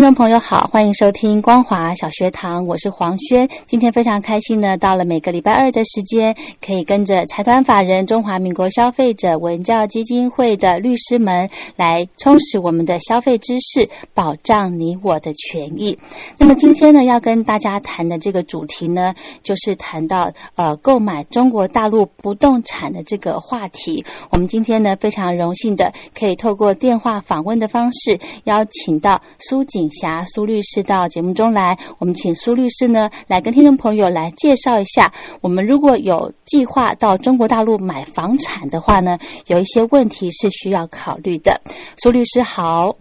[0.00, 3.46] 听众朋友好，欢迎收听光华小学堂，我是黄轩。
[3.66, 6.34] 今天非常开心呢，到了每个礼拜二的时间，
[6.64, 15.98] 可以跟着财团法人中华民国消费者文教基金会的律师们来充实我们的消费知识，保障你我的权益。
[16.38, 24.06] 那么今天呢，要跟大家谈的这个主题呢，就是谈到呃购买中国大陆不动产的这个话题。
[24.30, 29.60] 我们今天呢，非常荣幸的可以透过电话访问的方式，邀请到苏。
[29.60, 41.60] 苏锦霞苏律师到节目中来，我们请苏律师呢来跟听众朋友来介绍一下，我们如果有计划到中国大陆买房产的话呢，有一些问题是需要考虑的。
[42.02, 42.96] 苏律师好，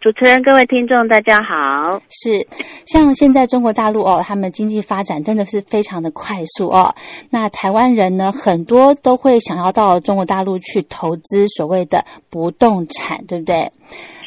[0.00, 2.00] 主持人各位听众大家好。
[2.10, 2.46] 是，
[2.86, 6.94] 像现在中国大陆哦，他们经济发展真的是非常的快速哦。
[7.30, 13.72] 那台湾人呢，很多都会想要到中国大陆去投资所谓的不动产，对不对？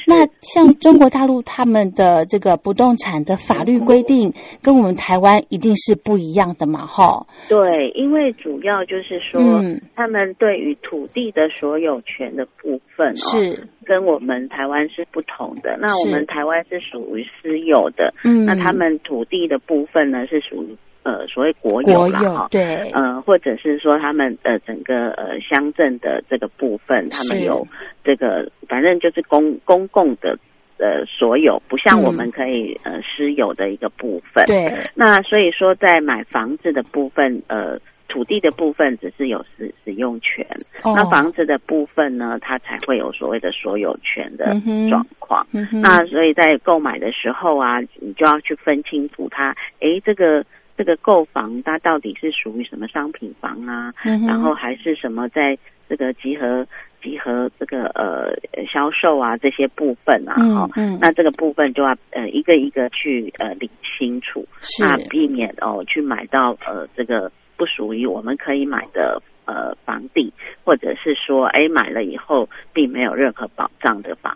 [0.10, 6.88] 那像中国大陆他们的这个不动产的法律规定，跟我们台湾一定是不一样的嘛？
[6.88, 15.78] 哈，对，因为主要就是说，嗯他们对于土地的所有权的部分是跟我们台湾是不同的。
[15.80, 20.76] 那我们台湾是属于私有的，嗯，那他们土地的部分呢是属于。
[21.10, 27.68] 呃，所谓国有了哈，对，呃，或者是说他们呃整个呃乡镇的这个部分，他们有
[28.04, 30.38] 这个，反正就是公公共的
[30.78, 34.46] 呃所有，不像我们可以呃私有的一个部分。
[34.46, 40.46] 对，那所以说在买房子的部分，呃，土地的部分只是有使使用权，
[40.84, 44.46] 那房子的部分呢，它才会有所谓的所有权的
[44.92, 45.44] 状况。
[45.82, 50.46] 那所以在购买的时候啊，你就要去分清楚它，哎，这个。
[50.80, 53.94] 这个购房它到底是属于什么商品房啊？
[54.06, 55.58] 嗯然后还是什么在
[55.90, 56.66] 这个集合
[57.04, 58.34] 集合这个呃
[58.66, 60.36] 销售啊这些部分啊？
[60.56, 60.70] 哈，
[61.02, 64.48] 那这个部分就要呃一个一个去呃理清楚，
[64.80, 70.32] 那避免哦去买到呃这个不属于我们可以买的呃房地，
[70.64, 74.34] 或者是说哎买了以后并没有任何保障的房。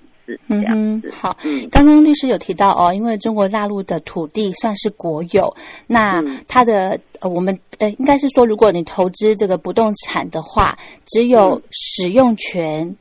[0.48, 5.54] 嗯哼，好，嗯，刚刚律师有提到哦，因为中国大陆的土地算是国有，
[5.86, 12.96] 那它的呃，我们呃，应该是说，如果你投资这个不动产的话，只有使用权，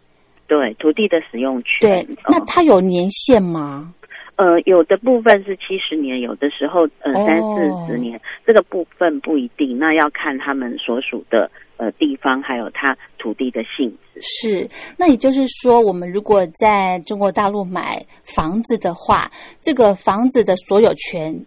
[0.49, 3.95] 对，土地的使用权，对，那它有年限吗？
[4.37, 11.51] 呃，有的部分是七十年，有的时候呃三四十年，这个部分不一定，那要看他们所属的。
[11.83, 21.45] 呃，地方还有它土地的性质是，那也就是说，我们如果在中国大陆买房子的话，这个房子的所有权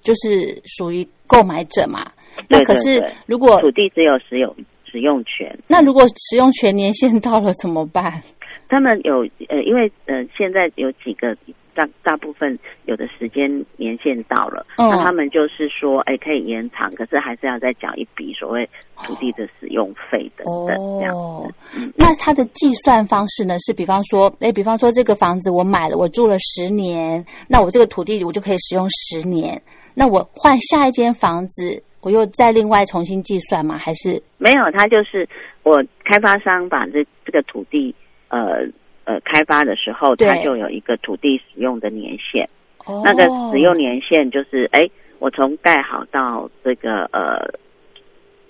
[0.00, 2.12] 就是属于购买者嘛？
[2.48, 4.54] 那可是如果土地只有使用
[4.84, 8.22] 使用权，那如果使用权年限到了怎么办？
[8.68, 11.36] 他们有呃，因为呃，现在有几个。
[11.74, 18.68] 大大部分有的时间年限到了，那他们就是说，哎，可以延长，可是还是要再缴一笔所谓
[19.04, 21.92] 土地的使用费等等这样子。
[21.96, 23.58] 那它的计算方式呢？
[23.58, 29.60] 是比方说，哎，比方说这个房子我买了，我住了十年，那我这个土地我就可以使用十年。
[29.94, 33.76] 那我换下一间房子，我又再另外重新计算吗？
[33.78, 34.70] 还是没有？
[34.72, 35.28] 它就是
[35.62, 37.94] 我开发商把这这个土地
[38.28, 38.68] 呃。
[39.04, 42.48] 呃，开发的时候，它就有一个土地使用的年限。
[42.86, 44.80] 哦，那个使用年限就是，哎，
[45.18, 47.46] 我从盖好到这个呃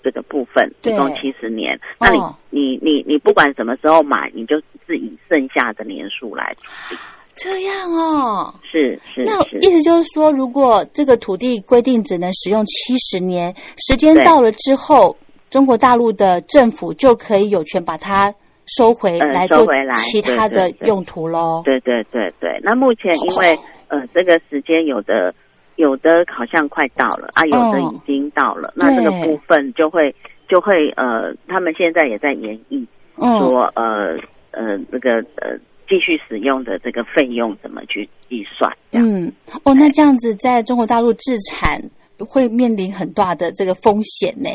[0.03, 1.79] 这个部分，一共七十年。
[1.99, 2.19] 那你
[2.49, 4.55] 你你你不管什么时候买，你就
[4.85, 6.97] 是以剩下的年数来处理。
[7.35, 9.23] 这样哦，是是。
[9.25, 15.17] 那意思就是说，如果这个土地规定只能使用七十年，时间到了之后，
[15.49, 18.33] 中国大陆的政府就可以有权把它。
[18.67, 19.65] 收回来做
[19.95, 21.61] 其他的用途喽。
[21.63, 25.33] 对对对对，那目前因为呃这个时间有的
[25.75, 30.13] 有的好像快到了啊，有的已经到了，那这个部分就会
[30.47, 34.17] 就会呃，他们现在也在研议说呃
[34.51, 35.57] 呃那个呃
[35.87, 38.71] 继续使用的这个费用怎么去计算？
[38.91, 39.31] 嗯，
[39.63, 41.79] 哦，那这样子在中国大陆制产
[42.17, 44.49] 会面临很大的这个风险呢。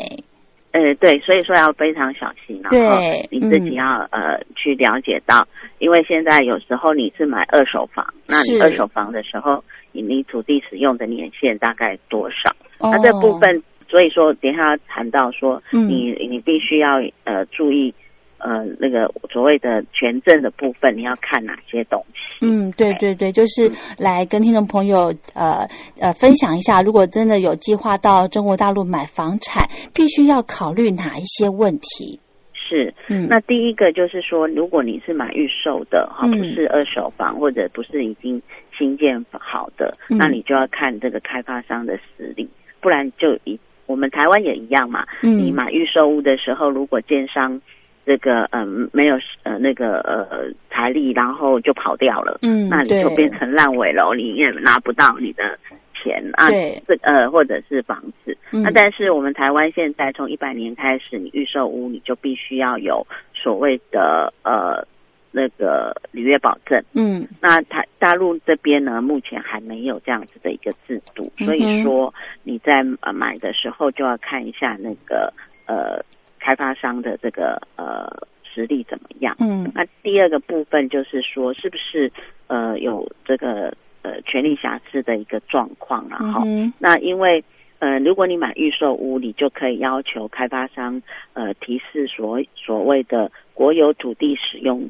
[0.71, 2.97] 呃，对，所以说要非常小心，然后
[3.29, 5.45] 你自己要呃去了解到，
[5.79, 12.55] 因为现在有时候你是买二手房，那你二手房的时候，你你土地使用的年限大概多少？
[12.79, 17.93] 那这部分，所以说等下谈到说，你你必须要呃注意。
[18.43, 22.45] 呃，那个所谓的权证的部分，你要看哪些东西？
[22.45, 25.67] 嗯，对对对，就是来跟听众朋友呃
[25.99, 32.19] 呃分享一下，如果真的有计划到中国大陆买房产，必须要考虑哪一些问题？
[32.53, 38.41] 是，嗯，那第一个就是说，如果你是买预售的哈，不是二手房或者不是已经
[38.77, 42.49] 新建好的，那你就要看这个开发商的实力，
[42.79, 45.05] 不然就一我们台湾也一样嘛。
[45.21, 47.61] 嗯，你买预售屋的时候，如果建商
[48.05, 55.57] 这个嗯没有呃那个呃财力，然后就跑掉了，嗯，那你就变成烂尾楼，你也拿不到你的
[55.93, 56.49] 钱啊，
[56.87, 64.83] 这呃或者是房子，那但是我们台湾现在从一百年开始，你预售屋你就必须要有所谓的呃
[65.31, 72.11] 那个履约保证，嗯，那台大陆这边呢目前还没有这样子的一个制度，所以说
[72.43, 75.31] 你在呃买的时候就要看一下那个
[75.67, 76.03] 呃。
[76.41, 78.09] 开发商的这个呃
[78.43, 79.35] 实力怎么样？
[79.39, 82.11] 嗯，那第二个部分就是说，是不是
[82.47, 86.43] 呃有这个呃权利瑕疵的一个状况然后
[86.79, 87.43] 那因为
[87.79, 91.01] 呃如果你买预售屋，你就可以要求开发商
[91.33, 94.89] 呃提示所所谓的国有土地使用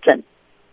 [0.00, 0.22] 证。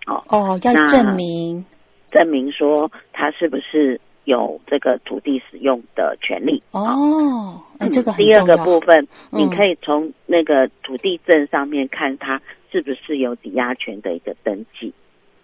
[0.06, 1.66] 哦哦，要证明
[2.12, 4.00] 证明说他是不是。
[4.28, 6.62] 有这个土地使用的权利。
[6.72, 7.64] 哦，
[7.94, 14.94] 这个第二个部分，你可以从那个土地证上面看它是不是有抵押权的一个登记，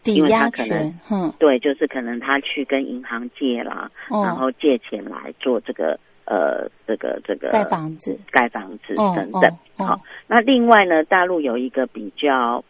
[0.03, 9.57] 抵押权，嗯，对，就是可能他去跟银行借啦，然后借钱来做这个呃，这个这个盖房子、盖房子等等。
[9.77, 12.63] 好，那另外呢，大陆有一个比较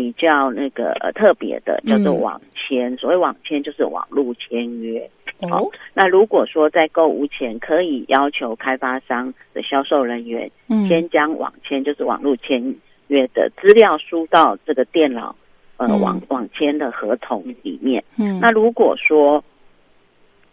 [0.00, 5.10] 比较那个呃特别的叫做网签，所谓网签就是网络签约。
[5.40, 12.74] 哦，那如果说在购物前可以要求开发商的销售人员，嗯，先将网签就是网络签
[13.08, 15.36] 约的资料输到这个电脑
[15.76, 19.44] 呃网网签的合同里面，嗯，那如果说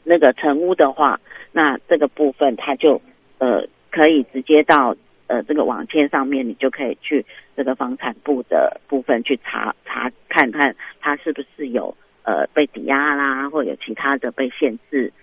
[0.04, 1.18] 那个成屋的话，
[1.54, 3.00] 那这个部分他就
[3.38, 4.94] 呃可以直接到
[5.28, 7.26] 呃这个网签上面，你就可以去
[7.56, 11.96] 这个房产部的部分去查查看看它是不是有。
[12.24, 15.14] 呃，被抵押啦，或有其他的被限制，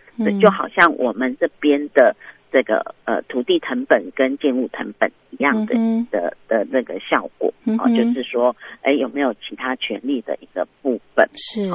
[0.41, 2.17] 就好像我们这边的
[2.51, 5.75] 这个呃土地成本跟建物成本一样的
[6.11, 11.29] 的的那个效果啊，就是说，哎，有没有其他权利的一个部分？
[11.35, 11.69] 是。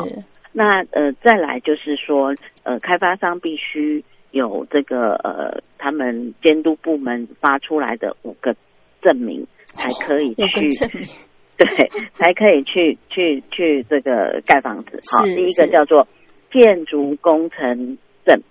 [0.51, 8.55] 那呃，再来就是说，呃，开发商必须有这个呃，他们监督部门发出来的五个
[9.01, 10.69] 证明，才可以去。
[11.59, 15.01] 对，才可以去去去这个盖房子。
[15.11, 16.07] 好，第一个叫做
[16.49, 18.41] 建筑工程证，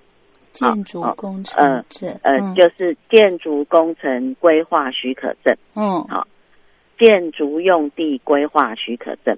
[0.52, 5.56] 建筑工程证，呃，就是建筑工程规划许可证。
[5.74, 6.28] 嗯，好，
[6.98, 9.34] 建筑用地规划许可证，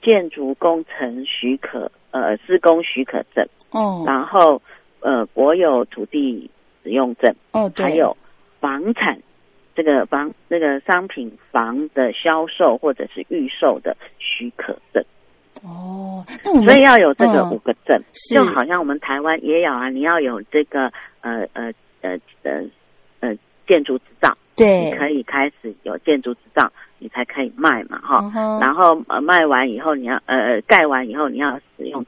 [0.00, 3.44] 建筑工程许可，呃，施工许可证。
[3.72, 4.62] 哦，然后
[5.02, 6.50] 呃，国有土地
[6.82, 7.34] 使用证。
[7.52, 8.16] 哦，对，还有
[8.60, 9.18] 房产。
[9.74, 15.02] 这个房那个商品房的销售或者是预售的许可证
[15.62, 17.98] 哦，所以要有这个五个证，
[18.30, 20.92] 就好像我们台湾也有啊，你要有这个
[21.22, 22.62] 呃呃呃呃
[23.20, 23.34] 呃
[23.66, 28.30] 建筑执照，对，你可以开始有建筑执照，你才可以卖嘛哈。
[28.60, 32.04] 然后呃卖完以后你要呃盖完以后你要使用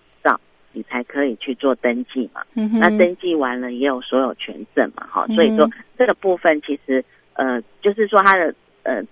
[0.74, 2.42] 你才可以去做登记嘛。
[2.52, 5.66] 那登记完了也有所有权证嘛哈，所以说
[5.96, 7.02] 这个部分其实。
[7.36, 8.54] 呃，就是说他的
[8.84, 9.02] 呃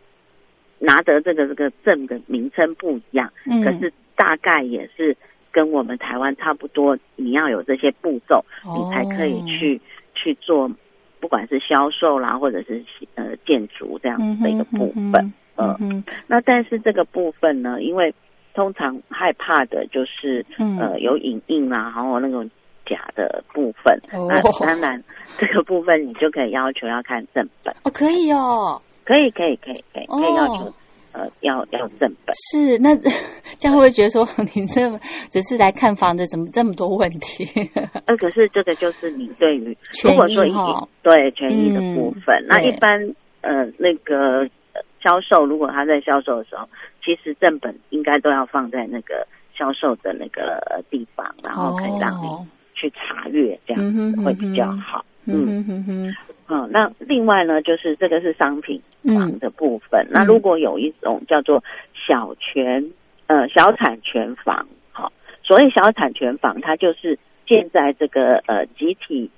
[0.79, 5.17] 拿得这个这个证的名称不一样，嗯，可是大概也是
[5.51, 6.97] 跟我们台湾差不多。
[7.17, 9.81] 你要有这些步骤，你才可以去
[10.15, 10.71] 去做，
[11.19, 12.85] 不管是销售啦，或者是
[13.17, 15.33] 呃建筑这样子的一个部分。
[15.57, 18.15] 嗯，那但是这个部分呢，因为
[18.55, 20.45] 通常害怕的就是
[20.81, 22.49] 呃有影印啦，然后那种。
[22.85, 23.97] 假的部分，
[24.29, 25.03] 那当然
[25.39, 27.73] 这个部分你就可以要求要看正本。
[27.85, 30.75] 哦，可以哦，可以可以可以可以可以要求
[31.13, 32.35] 呃要要正本。
[32.51, 32.95] 是那
[33.61, 34.91] 这样会不会觉得说你这
[35.31, 37.45] 只是来看房子，怎么这么多问题？
[38.05, 43.01] 呃，可是这个就是你对于如果说已经对权益的部分，那一般
[43.43, 44.45] 呃那个
[45.01, 46.69] 销售，如果他在销售的时候，
[47.05, 52.29] 其实正本应该都要放在那个销售的那个地方，然后可以让你
[52.75, 55.05] 去查阅，这样子会比较好。
[55.27, 56.15] 嗯嗯嗯。
[56.49, 60.07] 嗯，那另外呢，就是这个是商品房的部分。
[60.11, 61.63] 那如果有一种叫做
[61.95, 62.91] 小权
[63.27, 65.11] 呃小产权房，好，
[65.43, 69.31] 所谓小产权房，它就是建在这个呃集体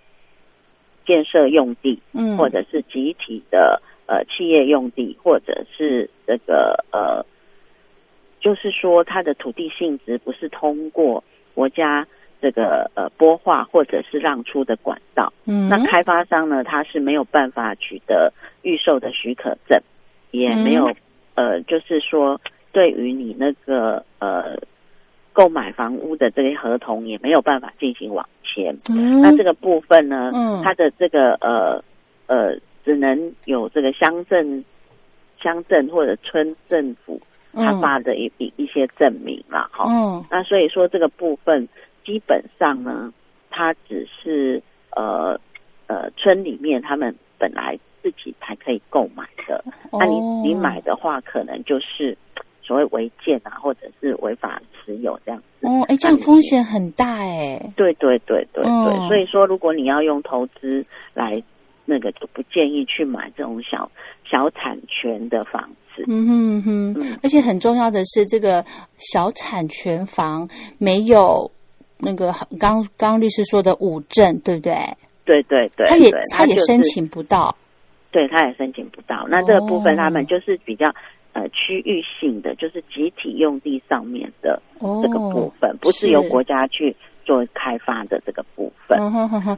[1.06, 7.24] 建设用地，嗯，或者是集体的呃企业用地，或者是这个呃，
[8.44, 11.24] 就是说它的土地性质不是通过
[11.54, 12.06] 国家。
[12.42, 19.80] 这个呃，拨划或者是让出的管道，嗯，那开发商呢，他是没有办法取得预售的许可证，
[20.30, 20.92] 也没有
[21.36, 22.38] 呃，就是说
[22.70, 24.58] 对于你那个呃
[25.32, 28.76] 购买房屋的这些合同也没有办法进行网签，
[29.22, 31.82] 那这个部分呢，嗯，它的这个呃
[32.26, 34.62] 呃，只能有这个乡镇
[35.40, 37.18] 乡镇或者村政府
[37.54, 41.68] 他发的一一一些证明了，哈，嗯，那所以说这个部分。
[42.06, 43.10] 基本上呢，
[43.48, 44.62] 它只是
[44.94, 45.40] 呃
[45.86, 52.14] 呃村里面他们本来自己才可以购买的，那你你买的话，可能就是
[52.60, 55.66] 所谓违建啊，或者是违法持有这样子。
[55.66, 57.72] 哦，哎，这样风险很大哎。
[57.74, 60.84] 对对对对对，所以说如果你要用投资
[61.14, 61.42] 来
[61.84, 63.90] 那个，就不建议去买这种小
[64.24, 66.04] 小产权的房子。
[66.08, 68.64] 嗯哼哼，而且很重要的是，这个
[68.96, 70.48] 小产权房
[70.78, 71.50] 没有。
[71.96, 74.74] 那个刚刚律师说的五证，对不对？
[75.24, 77.56] 对对对，他也他也申请不到，
[78.10, 79.26] 对，他也申请不到。
[79.30, 80.88] 那这个部分，他们就是比较
[81.32, 88.98] 呃区域性的，就是集体用地上面的这个部分，不是由国家去做开发的这个部分。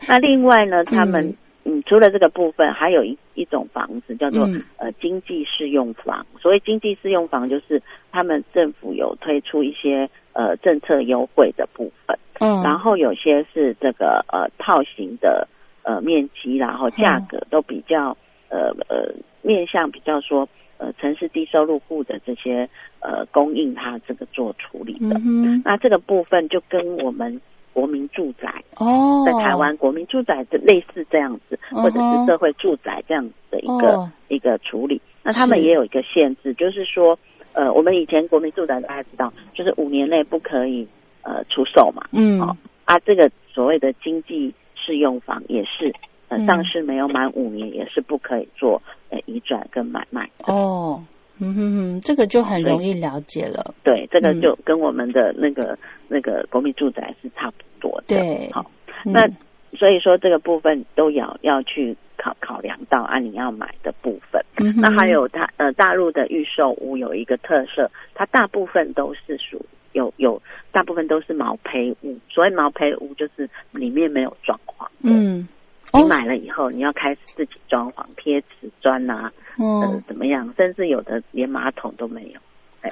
[0.07, 1.35] 那另外呢，他们
[1.69, 6.25] 嗯，除了这个部分，还有一一种房子叫做呃经济适用房。
[6.39, 7.83] 所谓经济适用房，就是
[8.13, 12.17] 他们政府有推出一些呃政策优惠的部分。
[12.39, 15.49] 嗯，然后有些是这个呃套型的
[15.83, 18.17] 呃面积，然后价格都比较
[18.49, 22.69] 呃呃面向比较说呃城市低收入户的这些
[23.01, 25.19] 呃供应，它这个做处理的。
[25.25, 27.41] 嗯那这个部分就跟我们
[27.77, 34.99] 国民住宅哦，在台湾国民住宅的类似这样子，或者是社会住宅这样子的一个一个处理。
[35.23, 37.19] 那他们也有一个限制，就是说
[37.53, 40.89] 呃我们以前国民住宅大家知道，就是五年内不可以。
[41.29, 45.93] 呃，出售嘛，嗯，好啊，这个所谓的经济适用房也是，
[46.29, 48.81] 呃，上市没有满五年也是不可以做
[49.11, 50.31] 呃移转跟买卖。
[50.45, 51.03] 哦，
[51.39, 53.75] 嗯哼哼，这个就很容易了解了。
[53.83, 55.79] 对，这个就跟我们的那个
[56.09, 58.17] 那个国民住宅是差不多的。
[58.17, 58.71] 对，好，
[59.05, 59.29] 那
[59.77, 64.43] 所以说这个部分都要要去考考量到啊，你要买的部分。
[64.77, 69.65] 那还有它呃，大陆的预售屋有一个特色，它大部分都是属。
[69.93, 72.19] 有有，大部分都是毛坯屋。
[72.29, 74.87] 所谓毛坯屋，就是里面没有装潢。
[75.03, 75.49] 嗯，
[75.93, 80.53] 你买了以后，你要开始自己装潢，贴瓷砖啊，呃，怎么样？
[80.57, 82.41] 甚至有的连马桶都没有。
[82.83, 82.91] 哎，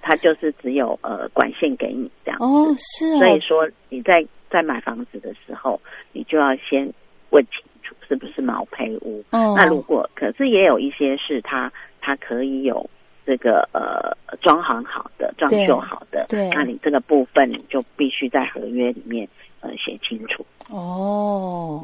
[0.00, 2.38] 它就是只有呃管线给你这样。
[2.40, 3.18] 哦，是。
[3.18, 5.80] 所以说你在在买房子的时候，
[6.12, 6.90] 你就要先
[7.30, 9.22] 问清楚是不是毛坯屋。
[9.30, 9.54] 哦。
[9.56, 12.88] 那如果可是也有一些是它它可以有。
[13.26, 19.26] 这个呃，装潢好的、装修好的，对，那你这个部分你就必须在合约里面
[19.60, 20.44] 呃写清楚。
[20.68, 21.82] 哦，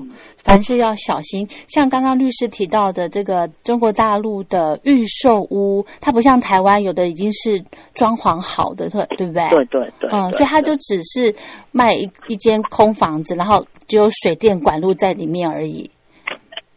[0.51, 1.49] 凡事要小心。
[1.69, 7.65] 像刚刚律师提到的这个中国大陆的预售屋，它不像台湾有的已经是
[7.95, 9.49] 装潢好的，对对不对？
[9.51, 10.11] 对对对。
[10.11, 11.33] 嗯，所以它就只是
[11.71, 15.89] 卖一一间空房子，然后只有水电管路在里面而已。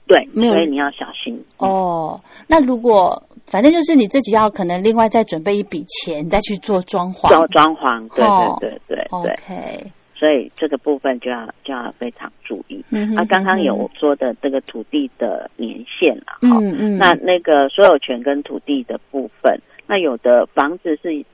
[0.06, 1.44] 对，所以你要小心。
[1.58, 3.24] 哦，那如果。
[3.46, 9.08] 反正就是你自己要可能另外再准备一笔钱再去做装潢，做装潢，对对对对对。
[9.10, 9.92] OK，
[10.24, 12.82] 所以这个部分就要就要非常注意。
[12.92, 21.26] 嗯那刚刚有说的这个土地的年限了，嗯嗯，那那个所有权跟土地的部分，那有的房子是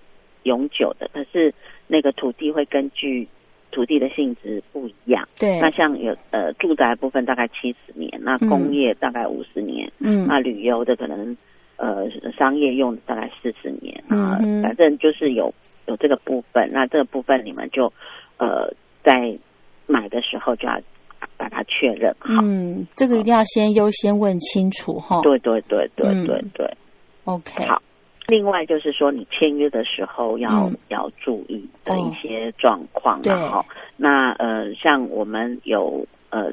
[0.42, 1.54] 永久的，可是
[1.86, 3.28] 那个土地会根据
[3.70, 5.30] 土地的性质不一样。
[5.38, 11.38] 对，那像有呃住宅部分大概七十年，那工业大概五十年，嗯，那旅游的可能。
[11.82, 15.54] 呃，商业用大概四十年啊，反正就是有
[15.86, 17.90] 有这个部分，那这个部分你们就
[18.40, 19.38] 呃在
[19.86, 20.80] 买的时候就要
[21.38, 22.42] 把它确认好。
[22.42, 25.22] 嗯，这个一定要先优先问清楚哈。
[25.22, 26.70] 对对对对对对
[27.26, 27.66] ，OK。
[27.68, 27.82] 好，
[28.28, 33.66] 另外就是说你签约的时候要要注意的一些状况，然后
[33.98, 36.52] 那呃像我们有呃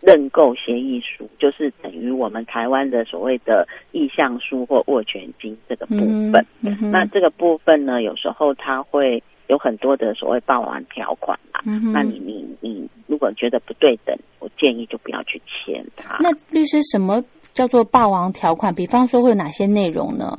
[0.00, 5.96] 认购协议书，就是等于我们台湾的所谓的意向书或握权金这个部
[6.30, 6.46] 分。
[6.92, 11.60] 那这个部分呢，有时候它会有很多的所谓霸王条款嘛。
[11.92, 16.16] 那你你你如果觉得不对等，我建议就不要去签它。
[16.20, 18.74] 那律师，什么叫做霸王条款？
[18.74, 20.32] 比方说会有哪些内容呢？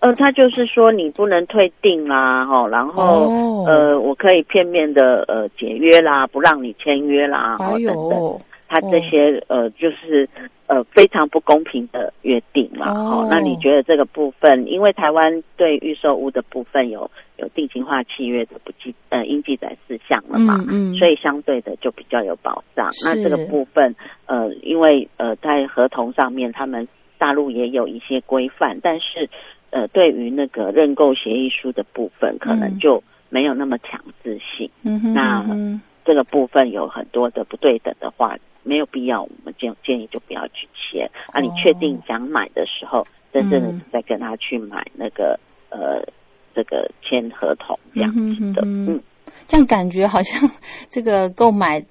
[0.00, 8.40] 呃，他就是说你不能退订啦，哈，然后呃，我可以片面的呃解约啦，不让你签约啦，等等。
[8.72, 10.26] 他这些呃，就是
[10.66, 22.90] 呃非常不公平的约定嘛，哦，那你觉得这个部分，因为台湾对预售屋的部分有有定型化契约的不记呃应记载事项了嘛，嗯，所以相对的就比较有保障。
[23.04, 26.88] 那这个部分呃，因为呃在合同上面，他们
[27.18, 29.28] 大陆也有一些规范，但是
[29.68, 34.70] 呃对于那个认购协议书的部分，可能就没有那么强制性。
[34.82, 35.44] 嗯哼，那
[36.06, 38.34] 这个部分有很多的不对等的话。
[38.62, 41.40] 没有必要，我们建建议就不要去签啊！
[41.40, 45.38] 你确定想买的时候，真正的再跟他去买那个
[45.70, 46.02] 呃，
[46.54, 48.62] 这个签合同这样子的。
[48.64, 49.02] 嗯，
[49.46, 50.50] 这样感觉好像
[50.90, 51.84] 这个购买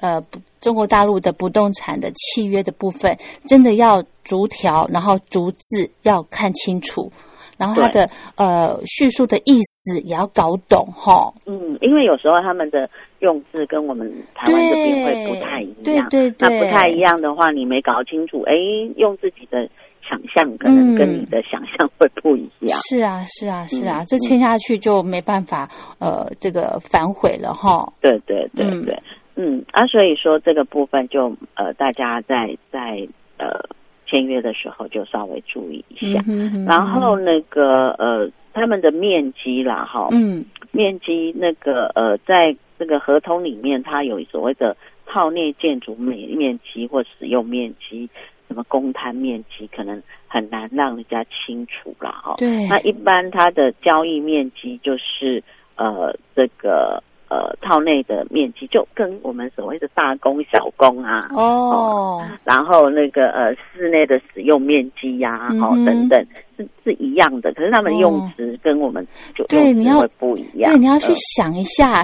[0.00, 0.22] 呃
[0.60, 3.16] 中国大陆的不动产的契约的部分，
[3.46, 7.12] 真的要逐条，然后逐字要看清楚。
[7.58, 11.34] 然后他的呃叙述的意思也要搞懂哈。
[11.46, 12.88] 嗯，因为有时候他们的
[13.18, 15.82] 用字跟我们台湾这边会不太一样。
[15.82, 16.34] 对对对。
[16.38, 18.54] 那不太一样的话，你没搞清楚，哎，
[18.96, 19.68] 用自己的
[20.08, 22.78] 想象可能跟你的想象会不一样。
[22.88, 27.92] 是啊，是啊，是啊，这签下去就没办法呃这个反悔了哈。
[28.00, 29.02] 对对对对，
[29.34, 33.76] 嗯啊，所以说这个部分就呃大家在在呃。
[34.08, 36.24] 签约的时候就稍微注意一下，
[36.66, 44.74] 然后那个呃，他们的面积啦，哈，嗯，面积那个呃，在这个合同里面，它有所谓的
[45.04, 48.08] 套内建筑面面积或使用面积，
[48.48, 52.34] 什么公摊面积，可能很难让人家清楚了，哈。
[52.38, 55.42] 对，那一般它的交易面积就是
[55.76, 57.02] 呃这个。
[57.30, 66.18] 呃，套内的面积就跟我们所谓的大工小工啊，哦，然后那个呃室内的使用面积呀，哦等等
[66.56, 72.02] 是是一样的，可是他们用词跟我们就对你要不一样，对你要去想一下，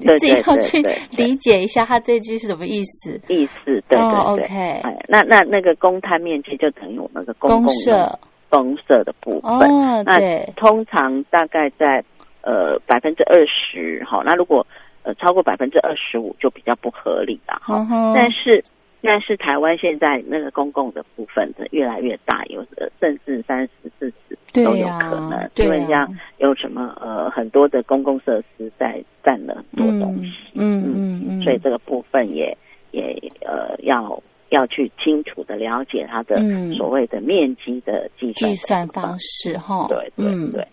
[0.00, 0.82] 自己要去
[1.16, 4.82] 理解一下他这句是什么意思，意思对对对。
[5.08, 8.18] 那那那个公摊面积就等于我们的公共社。
[8.50, 10.18] 公社的部分，哦，那
[10.56, 12.02] 通常大概在。
[12.42, 14.66] 呃，百分之二十，哈，那如果
[15.02, 17.86] 呃超过百分之二十五就比较不合理了，哈。
[18.14, 18.64] 但是，
[19.02, 22.64] 但是台湾现在那个公共的部分的越来越大，有
[23.00, 32.56] 甚至三十、四十都有可能，因为像有什么呃很多的公共设施在占了很多东西，嗯嗯嗯，所以这个部分也
[32.92, 36.36] 也呃要要去清楚的了解它的
[36.74, 40.62] 所谓的面积的计算计算方式，哈，对对对。
[40.62, 40.66] 嗯，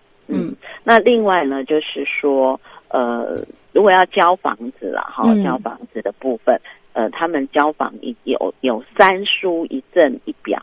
[0.84, 2.60] 那另外呢，就是说，
[2.90, 6.60] 呃，如果要交房子了哈，交房子的部分，
[6.94, 10.62] 呃，他们交房一有有三书一证一表，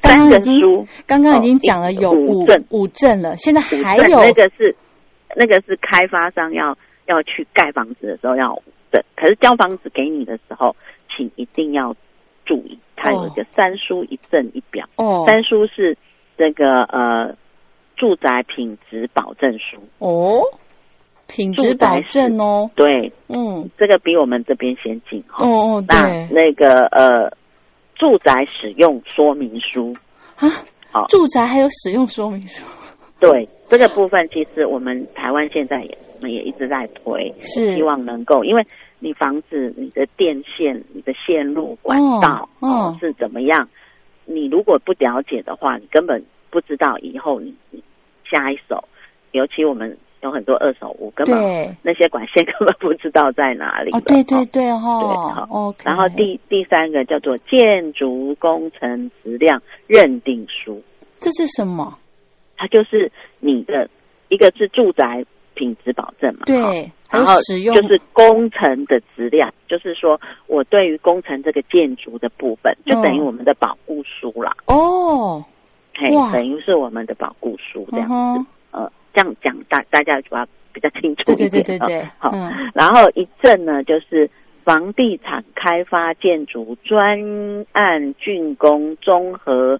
[0.00, 4.74] 三 个书，刚刚已经讲了有五证五证了，现在还有那个是
[5.36, 8.54] 那个是开发商要要去盖房子的时候要
[8.90, 10.74] 证，可是交房子给你的时候，
[11.14, 11.94] 请一定要
[12.44, 15.96] 注意，它有一个三书一证一表，哦，三书是。
[16.42, 17.36] 这个呃，
[17.94, 19.80] 住宅品质保证书。
[20.00, 20.42] 哦，
[21.28, 25.46] 品质保证哦，对，嗯，这个比我们这边先进哈。
[25.46, 27.30] 哦哦，那那个呃，
[27.94, 29.94] 住宅使用说明书。
[30.34, 30.50] 啊，
[30.90, 32.64] 好，住宅还有使用说明书。
[33.20, 35.96] 对，这个部分其实我们台湾现在也
[36.28, 37.76] 也一直在推，是。
[37.76, 38.66] 希望能够，因为
[38.98, 43.68] 你房子、你的电线、你的线路管道哦是怎么样。
[44.24, 47.54] 你如果不了解的话，你根本不知道以后你
[48.30, 48.84] 下一手，
[49.32, 51.36] 尤其我们有很多二手屋，根本
[51.82, 53.90] 那些管线根本不知道在哪里。
[53.92, 55.46] 哦，对对对哈。
[55.50, 55.74] 哦。
[55.84, 60.82] 然后第第三个叫做建筑工程质量认定书，
[61.18, 61.98] 这是什么？
[62.56, 63.88] 它就是你的
[64.28, 65.24] 一个是住宅。
[65.54, 74.54] 品质保证嘛，对，然后就是工程的质量，就是说我对于工程这个建筑的部分，就等于我们的保护书啦。
[74.66, 75.44] 哦，
[75.94, 78.46] 嘿，等于是我们的保护书这样子。
[78.70, 81.50] 呃，这样讲大大家主要比较清楚一点。
[81.50, 82.32] 对对对对好，
[82.72, 84.28] 然后一证呢，就是
[84.64, 87.20] 房地产开发建筑专
[87.72, 89.78] 案竣工综合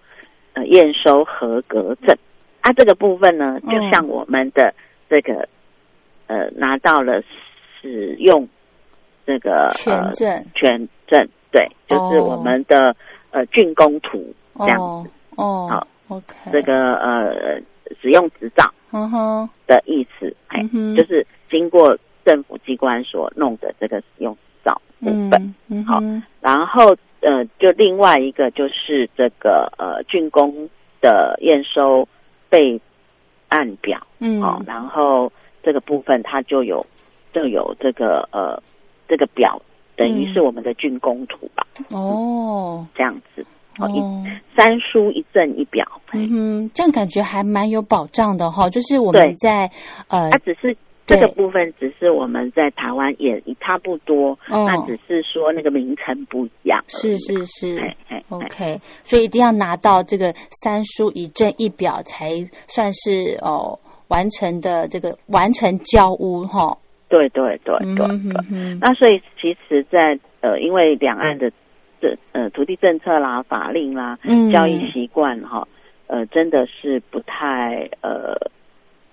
[0.52, 2.14] 呃验收合格证。
[2.60, 4.74] 啊，这个部分呢，就像我们的
[5.08, 5.48] 这个。
[6.32, 7.22] 呃，拿到了
[7.78, 8.48] 使用
[9.26, 12.96] 这个权证，权证，对，就是我们的
[13.32, 15.10] 呃竣工图这样子。
[15.36, 17.60] 哦，好，OK，这个呃
[18.00, 20.62] 使用执照，嗯哼的意思，哎，
[20.96, 25.54] 就是经过政府机关所弄的这个使用执照部分。
[25.84, 26.00] 好，
[26.40, 30.70] 然后呃，就另外一个就是这个呃竣工
[31.02, 32.08] 的验收
[32.48, 32.80] 备
[33.50, 35.30] 案表，嗯，好，然后
[35.62, 36.84] 这个部分它就有
[37.32, 38.62] 就有这个呃
[39.08, 39.60] 这个表，
[39.96, 41.66] 等于是我们的竣工图吧。
[41.90, 43.44] 哦，这样子。
[43.78, 48.68] 哦，一三书一证一表，嗯哼，这样感觉还蛮有保障的哈。
[48.68, 49.70] 就是我们在
[50.08, 56.84] 呃，它只是这个部分，只是我们在台湾也差不多，那只是说那个名称不一样。
[56.86, 57.96] 是是是
[58.28, 62.28] ，OK，所以一定要拿到这个三书一证一表，才
[62.68, 63.80] 算是哦
[64.12, 66.76] 完成的这个完成交屋哈。
[67.08, 71.50] 对对对对对，那所以其实，在呃，因为两岸的。
[72.04, 74.18] 这呃，土地政策啦、法令啦、
[74.52, 75.68] 交易习惯哈，
[76.08, 78.34] 呃，真的是不太呃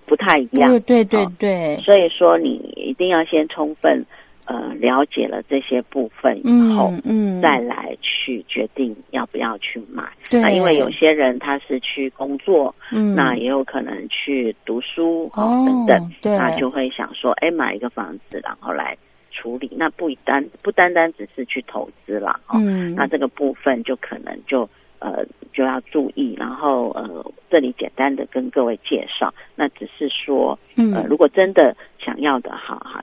[0.08, 0.72] 不太一样。
[0.72, 1.78] 对对对对。
[1.84, 4.04] 所以说，你一定要先充分
[4.50, 10.04] 呃了解了这些部分以后，嗯，再来去决定要不要去买。
[10.30, 10.42] 对。
[10.42, 18.98] 那因为有些人他是去工作，嗯，那也有可能去读书哦等等，对，那就会想说，哎，买一个房子，然后来。
[19.32, 33.02] 处理那不单不单单只是去投资了嗯，那这个部分就可能就呃就要注意，然后呃这里简单的跟各位介绍，那只是说呃如果真的想要的哈哈，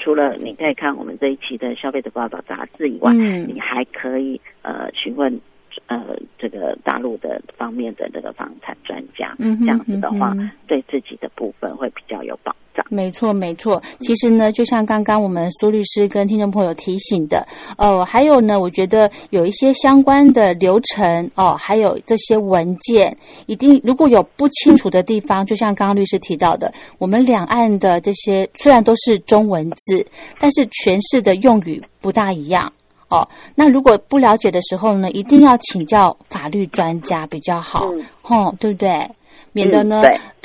[0.00, 5.40] 除了你可以看我们这一期的消费者报道杂志以外，你还可以呃询问。
[5.86, 10.34] 呃，这个大陆的方面的这个房产专家，嗯，这样子的话，
[10.66, 12.84] 对自己的部分会比较有保障。
[12.88, 13.82] 没错，没错。
[14.00, 30.06] 其实呢，就像刚刚我们苏律师跟听众朋友提醒的，呃，还有呢，我觉得有一些相关的流程哦，还有这些文件，一定如果有不清楚的地方，就像刚刚律师提到的，我们两岸的这些虽然都是中文字，
[30.38, 32.72] 但是诠释的用语不大一样。
[33.10, 37.84] 哦，那如果不了解的时候呢，一定要请教法律专家比较好，
[38.22, 39.10] 哦，对不对？
[39.52, 40.00] 免得呢，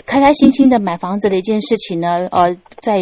[0.06, 3.00] 开开心心的买房子的一件事情呢，呃，在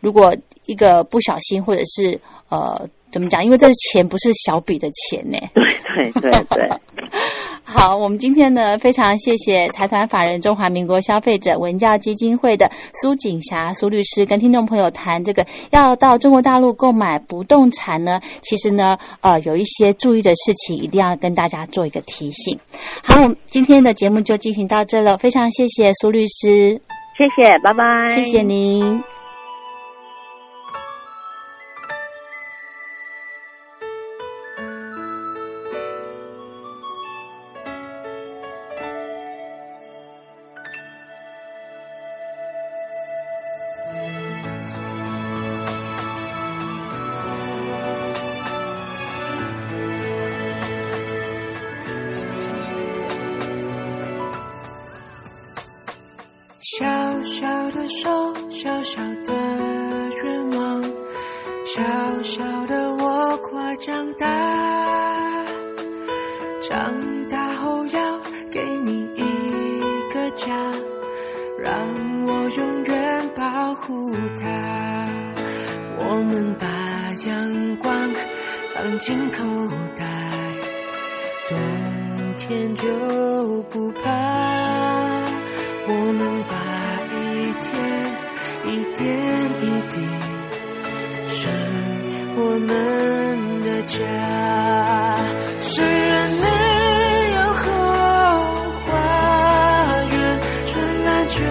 [0.00, 3.42] 如果一个不小心或者是呃，怎么讲？
[3.42, 5.38] 因为这钱不是小笔的钱呢。
[5.54, 6.80] 对对对对。
[7.78, 12.70] 好，我们今天呢非常谢谢财团法人中华民国消费者文教基金会的
[13.02, 22.58] 苏锦霞苏律师跟听众朋友谈这个要到中国大陆购买不动产呢，其实呢呃有一些注意的事情一定要跟大家做一个提醒。
[23.02, 26.80] 好，我们今天的节目就进行到这了，非常谢谢苏律师，
[27.18, 29.15] 谢谢，拜拜，谢谢您。
[63.86, 64.26] 长大
[66.60, 68.20] 长大后要
[68.50, 69.22] 给你一
[70.12, 70.52] 个家，
[71.56, 71.72] 让
[72.26, 74.50] 我永远保护她。
[75.98, 76.66] 我们把
[77.28, 78.10] 阳光
[78.74, 79.44] 放进口
[79.96, 80.04] 袋，
[81.48, 82.88] 冬天就
[83.70, 84.10] 不怕。
[85.86, 86.56] 我们把
[87.14, 87.70] 一天
[88.64, 89.06] 一点
[89.62, 90.35] 一滴。
[92.38, 94.04] 我们的家，
[95.62, 96.46] 虽然没
[97.34, 97.64] 有后
[98.84, 98.92] 花
[100.12, 100.16] 园，
[100.66, 101.42] 春来秋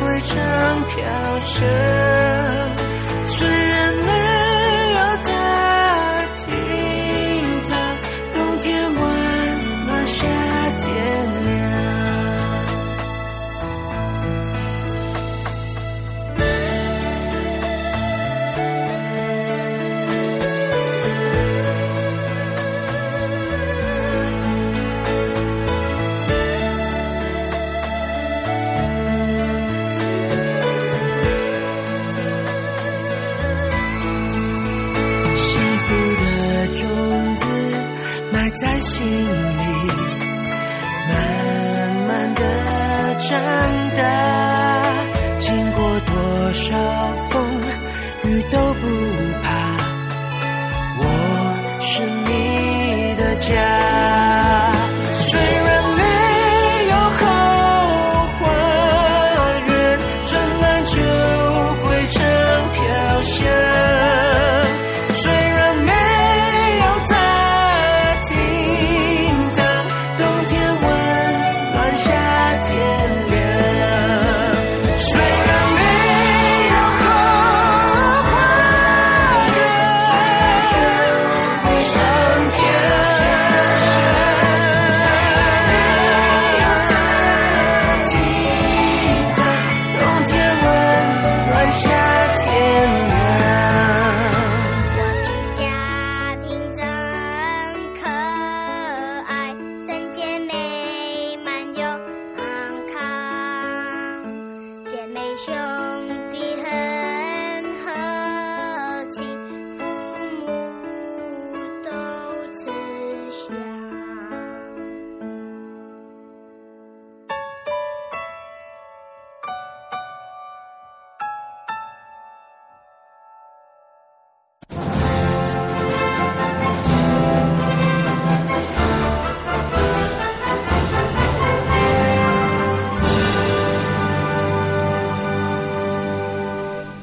[0.00, 2.27] 归常飘雪。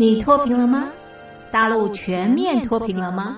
[0.00, 0.88] 你脱贫了吗？
[1.50, 3.36] 大陆全面脱贫了吗？